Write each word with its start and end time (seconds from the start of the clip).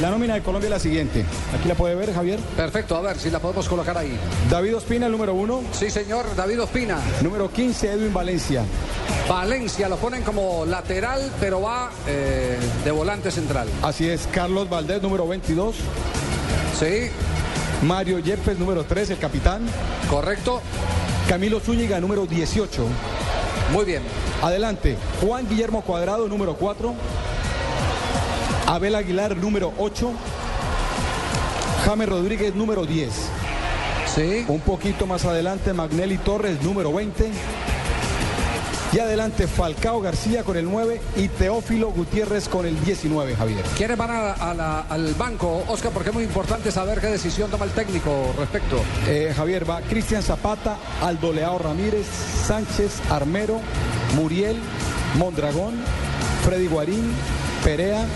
La 0.00 0.10
nómina 0.10 0.34
de 0.34 0.42
Colombia 0.42 0.66
es 0.66 0.72
la 0.72 0.78
siguiente. 0.78 1.24
Aquí 1.58 1.66
la 1.66 1.74
puede 1.74 1.94
ver, 1.94 2.12
Javier. 2.12 2.38
Perfecto, 2.54 2.96
a 2.96 3.00
ver 3.00 3.18
si 3.18 3.30
la 3.30 3.38
podemos 3.38 3.66
colocar 3.66 3.96
ahí. 3.96 4.18
David 4.50 4.76
Ospina, 4.76 5.06
el 5.06 5.12
número 5.12 5.32
uno. 5.32 5.62
Sí, 5.72 5.88
señor, 5.88 6.26
David 6.36 6.62
Ospina. 6.62 6.98
Número 7.22 7.50
15, 7.50 7.92
Edwin 7.92 8.12
Valencia. 8.12 8.62
Valencia 9.26 9.88
lo 9.88 9.96
ponen 9.96 10.22
como 10.22 10.66
lateral, 10.66 11.32
pero 11.40 11.62
va 11.62 11.90
eh, 12.06 12.58
de 12.84 12.90
volante 12.90 13.30
central. 13.30 13.68
Así 13.82 14.06
es, 14.06 14.28
Carlos 14.30 14.68
Valdés, 14.68 15.00
número 15.00 15.26
22. 15.26 15.76
Sí, 16.78 17.10
Mario 17.82 18.18
Yepes, 18.18 18.58
número 18.58 18.84
3, 18.84 19.10
el 19.10 19.18
capitán. 19.18 19.62
correcto. 20.10 20.60
Camilo 21.26 21.58
Zúñiga, 21.58 21.98
número 22.00 22.26
18. 22.26 22.84
Muy 23.72 23.84
bien. 23.86 24.02
Adelante, 24.42 24.96
Juan 25.22 25.48
Guillermo 25.48 25.80
Cuadrado, 25.82 26.28
número 26.28 26.54
4. 26.54 26.94
Abel 28.66 28.94
Aguilar, 28.94 29.36
número 29.36 29.72
8. 29.78 30.12
James 31.84 32.08
Rodríguez, 32.08 32.54
número 32.54 32.84
10. 32.84 33.10
Sí. 34.14 34.44
Un 34.48 34.60
poquito 34.60 35.06
más 35.06 35.24
adelante, 35.24 35.72
Magnelli 35.72 36.18
Torres, 36.18 36.60
número 36.62 36.92
20. 36.92 37.30
Y 38.92 38.98
adelante, 38.98 39.46
Falcao 39.46 40.00
García 40.00 40.42
con 40.42 40.56
el 40.56 40.64
9 40.64 41.00
y 41.16 41.28
Teófilo 41.28 41.90
Gutiérrez 41.90 42.48
con 42.48 42.64
el 42.66 42.82
19, 42.82 43.36
Javier. 43.36 43.62
¿Quiénes 43.76 43.96
van 43.96 44.10
a- 44.10 44.32
a 44.32 44.54
la- 44.54 44.80
al 44.88 45.12
banco, 45.14 45.64
Oscar? 45.68 45.92
Porque 45.92 46.08
es 46.10 46.14
muy 46.14 46.24
importante 46.24 46.70
saber 46.72 47.00
qué 47.00 47.08
decisión 47.08 47.50
toma 47.50 47.66
el 47.66 47.72
técnico 47.72 48.32
respecto. 48.38 48.80
Eh, 49.06 49.34
Javier 49.36 49.68
va 49.68 49.80
Cristian 49.82 50.22
Zapata, 50.22 50.76
Aldo 51.02 51.32
Leao 51.32 51.58
Ramírez, 51.58 52.06
Sánchez 52.46 53.00
Armero, 53.10 53.60
Muriel, 54.14 54.56
Mondragón, 55.18 55.74
Freddy 56.44 56.68
Guarín, 56.68 57.12
Perea, 57.64 58.06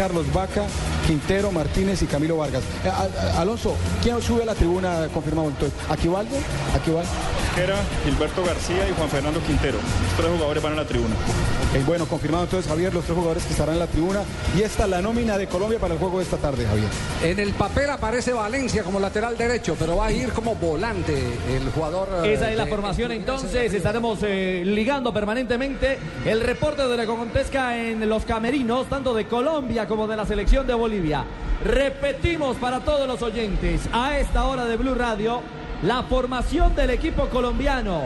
Carlos 0.00 0.32
Vaca, 0.32 0.64
Quintero, 1.06 1.52
Martínez 1.52 2.00
y 2.00 2.06
Camilo 2.06 2.38
Vargas. 2.38 2.62
Eh, 2.86 2.90
Alonso, 3.36 3.76
¿quién 4.02 4.22
sube 4.22 4.44
a 4.44 4.46
la 4.46 4.54
tribuna 4.54 5.08
confirmado 5.12 5.48
entonces? 5.48 5.78
¿Aquivaldo? 5.90 6.36
¿Aquivaldo? 6.74 7.10
Era 7.58 7.76
Gilberto 8.04 8.44
García 8.44 8.88
y 8.88 8.94
Juan 8.94 9.08
Fernando 9.08 9.40
Quintero. 9.40 9.76
Los 9.78 10.16
tres 10.16 10.28
jugadores 10.30 10.62
van 10.62 10.72
a 10.72 10.76
la 10.76 10.84
tribuna. 10.84 11.14
Ok, 11.14 11.84
bueno, 11.84 12.06
confirmado 12.06 12.44
entonces 12.44 12.70
Javier, 12.70 12.94
los 12.94 13.04
tres 13.04 13.14
jugadores 13.16 13.44
que 13.44 13.50
estarán 13.52 13.74
en 13.74 13.80
la 13.80 13.86
tribuna. 13.86 14.22
Y 14.56 14.62
esta 14.62 14.84
es 14.84 14.90
la 14.90 15.02
nómina 15.02 15.36
de 15.36 15.46
Colombia 15.46 15.78
para 15.78 15.94
el 15.94 16.00
juego 16.00 16.18
de 16.18 16.24
esta 16.24 16.36
tarde, 16.36 16.64
Javier. 16.64 16.88
En 17.22 17.38
el 17.38 17.52
papel 17.52 17.90
aparece 17.90 18.32
Valencia 18.32 18.82
como 18.82 18.98
lateral 19.00 19.36
derecho, 19.36 19.76
pero 19.78 19.96
va 19.96 20.06
a 20.06 20.12
ir 20.12 20.30
como 20.32 20.54
volante 20.54 21.12
el 21.14 21.70
jugador. 21.72 22.08
eh, 22.24 22.34
Esa 22.34 22.50
es 22.50 22.56
la 22.56 22.66
formación 22.66 23.12
entonces, 23.12 23.74
estaremos 23.74 24.20
eh, 24.22 24.62
ligando 24.64 25.12
permanentemente 25.12 25.98
el 26.24 26.40
reporte 26.40 26.82
de 26.82 26.88
lo 26.88 26.96
que 26.96 27.02
acontezca 27.12 27.76
en 27.76 28.08
los 28.08 28.24
camerinos, 28.24 28.86
tanto 28.88 29.12
de 29.12 29.26
Colombia 29.26 29.86
como 29.86 30.06
de 30.06 30.16
la 30.16 30.24
selección 30.24 30.66
de 30.66 30.74
Bolivia. 30.74 31.24
Repetimos 31.64 32.56
para 32.56 32.80
todos 32.80 33.06
los 33.06 33.20
oyentes, 33.22 33.82
a 33.92 34.18
esta 34.18 34.44
hora 34.46 34.64
de 34.64 34.76
Blue 34.76 34.94
Radio, 34.94 35.42
la 35.82 36.02
formación 36.02 36.74
del 36.74 36.90
equipo 36.90 37.26
colombiano. 37.28 38.02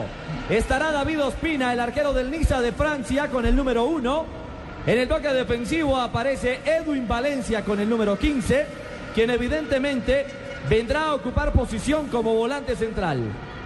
Estará 0.49 0.93
David 0.93 1.23
Ospina, 1.23 1.73
el 1.73 1.81
arquero 1.81 2.13
del 2.13 2.31
Niza 2.31 2.61
de 2.61 2.73
Francia, 2.73 3.29
con 3.29 3.47
el 3.47 3.57
número 3.57 3.85
uno. 3.85 4.27
En 4.87 4.99
el 4.99 5.07
bloque 5.07 5.29
defensivo 5.29 5.97
aparece 5.97 6.61
Edwin 6.65 7.09
Valencia 7.09 7.65
con 7.65 7.81
el 7.81 7.89
número 7.89 8.19
15, 8.19 8.67
quien 9.15 9.31
evidentemente 9.31 10.27
vendrá 10.69 11.07
a 11.07 11.15
ocupar 11.15 11.53
posición 11.53 12.09
como 12.09 12.35
volante 12.35 12.77
central. 12.77 13.21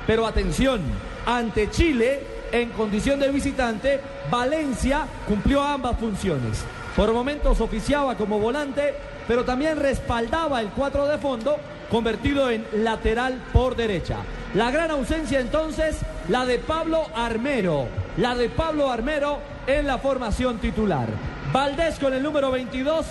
Pero 0.06 0.26
atención, 0.26 0.80
ante 1.26 1.70
Chile, 1.70 2.20
en 2.50 2.70
condición 2.70 3.20
de 3.20 3.30
visitante, 3.30 4.00
Valencia 4.30 5.06
cumplió 5.26 5.62
ambas 5.62 5.98
funciones. 5.98 6.64
Por 6.96 7.12
momentos 7.12 7.60
oficiaba 7.60 8.16
como 8.16 8.38
volante, 8.38 8.94
pero 9.26 9.44
también 9.44 9.78
respaldaba 9.78 10.60
el 10.60 10.68
4 10.68 11.06
de 11.08 11.18
fondo, 11.18 11.58
convertido 11.90 12.50
en 12.50 12.66
lateral 12.72 13.42
por 13.52 13.76
derecha. 13.76 14.18
La 14.54 14.70
gran 14.70 14.90
ausencia 14.90 15.40
entonces, 15.40 15.98
la 16.28 16.44
de 16.46 16.58
Pablo 16.58 17.06
Armero. 17.14 17.86
La 18.16 18.34
de 18.34 18.48
Pablo 18.48 18.90
Armero 18.90 19.38
en 19.66 19.86
la 19.86 19.98
formación 19.98 20.58
titular. 20.58 21.08
Valdés 21.52 21.98
con 21.98 22.12
el 22.12 22.22
número 22.22 22.50
22, 22.50 23.06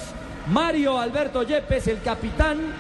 Mario 0.48 1.00
Alberto 1.00 1.44
Yepes, 1.44 1.88
el 1.88 2.02
capitán, 2.02 2.74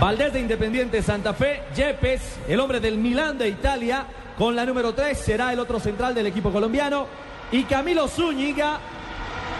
Valdés 0.00 0.32
de 0.32 0.40
Independiente 0.40 1.02
Santa 1.02 1.34
Fe, 1.34 1.62
Yepes, 1.74 2.38
el 2.48 2.60
hombre 2.60 2.80
del 2.80 2.96
Milán 2.98 3.38
de 3.38 3.48
Italia, 3.48 4.06
con 4.38 4.56
la 4.56 4.64
número 4.64 4.94
3 4.94 5.18
será 5.18 5.52
el 5.52 5.58
otro 5.58 5.78
central 5.78 6.14
del 6.14 6.26
equipo 6.26 6.50
colombiano. 6.50 7.06
Y 7.52 7.64
Camilo 7.64 8.08
Zúñiga, 8.08 8.78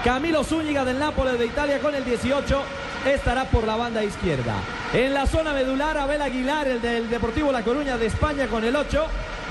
Camilo 0.05 0.43
Zúñiga 0.45 0.85
del 0.85 0.99
Nápoles 0.99 1.39
de 1.39 1.47
Italia 1.47 1.81
con 1.81 1.95
el 1.95 2.05
18 2.05 2.63
estará 3.07 3.45
por 3.45 3.67
la 3.67 3.77
banda 3.77 4.03
izquierda. 4.03 4.55
En 4.93 5.15
la 5.15 5.25
zona 5.25 5.53
medular, 5.53 5.97
Abel 5.97 6.21
Aguilar, 6.21 6.67
el 6.67 6.83
del 6.83 7.09
Deportivo 7.09 7.53
La 7.53 7.63
Coruña 7.63 7.97
de 7.97 8.07
España 8.07 8.49
con 8.49 8.65
el 8.65 8.75
8, 8.75 9.07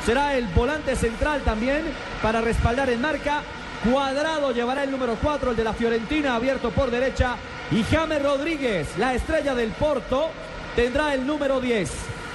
será 0.05 0.35
el 0.35 0.47
volante 0.47 0.97
central 0.97 1.43
también 1.45 1.83
para 2.21 2.41
respaldar 2.41 2.89
en 2.89 2.99
marca. 2.99 3.41
Cuadrado 3.89 4.51
llevará 4.51 4.83
el 4.83 4.91
número 4.91 5.15
4, 5.21 5.51
el 5.51 5.55
de 5.55 5.63
la 5.63 5.71
Fiorentina, 5.71 6.35
abierto 6.35 6.71
por 6.71 6.91
derecha. 6.91 7.37
Y 7.71 7.83
James 7.83 8.21
Rodríguez, 8.21 8.97
la 8.97 9.13
estrella 9.13 9.55
del 9.55 9.69
Porto, 9.71 10.29
tendrá 10.75 11.13
el 11.13 11.25
número 11.25 11.61
10. 11.61 11.89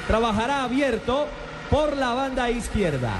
Trabajará 0.06 0.62
abierto 0.62 1.26
por 1.69 1.98
la 1.98 2.15
banda 2.15 2.50
izquierda. 2.50 3.12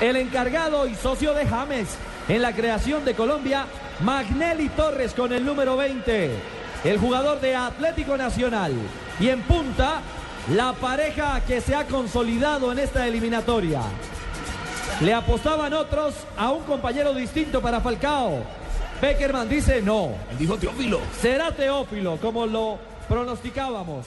El 0.00 0.14
encargado 0.14 0.86
y 0.86 0.94
socio 0.94 1.34
de 1.34 1.44
James 1.44 1.88
en 2.28 2.40
la 2.40 2.52
creación 2.52 3.04
de 3.04 3.14
Colombia, 3.14 3.66
Magnelli 3.98 4.68
Torres 4.68 5.12
con 5.12 5.32
el 5.32 5.44
número 5.44 5.76
20. 5.76 6.30
El 6.84 6.98
jugador 6.98 7.40
de 7.40 7.56
Atlético 7.56 8.16
Nacional. 8.16 8.74
Y 9.20 9.28
en 9.28 9.42
punta, 9.42 10.00
la 10.54 10.72
pareja 10.72 11.40
que 11.46 11.60
se 11.60 11.74
ha 11.74 11.86
consolidado 11.86 12.72
en 12.72 12.78
esta 12.78 13.06
eliminatoria. 13.06 13.82
Le 15.00 15.14
apostaban 15.14 15.72
otros 15.72 16.14
a 16.36 16.50
un 16.50 16.64
compañero 16.64 17.14
distinto 17.14 17.60
para 17.60 17.80
Falcao. 17.80 18.42
Beckerman 19.00 19.48
dice 19.48 19.82
no. 19.82 20.12
Dijo 20.38 20.56
Teófilo. 20.56 21.00
Será 21.20 21.52
Teófilo, 21.52 22.16
como 22.18 22.46
lo 22.46 22.78
pronosticábamos. 23.08 24.06